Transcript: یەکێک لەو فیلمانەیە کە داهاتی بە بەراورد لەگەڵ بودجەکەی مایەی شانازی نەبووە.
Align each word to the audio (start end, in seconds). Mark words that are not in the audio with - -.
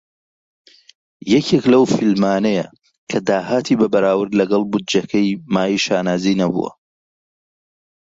یەکێک 1.33 1.63
لەو 1.73 1.83
فیلمانەیە 1.95 2.65
کە 3.09 3.17
داهاتی 3.27 3.77
بە 3.81 3.87
بەراورد 3.93 4.33
لەگەڵ 4.39 4.63
بودجەکەی 4.71 5.39
مایەی 5.53 5.83
شانازی 5.85 6.37
نەبووە. 6.41 6.71